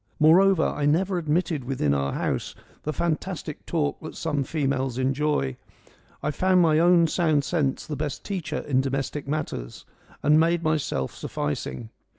[0.19, 5.57] Moreover, I never admitted within our house the fantastic talk that some females enjoy:
[6.23, 9.85] I found my own sound sense the best teacher in domestic matters,
[10.23, 11.91] and made myself sufficing.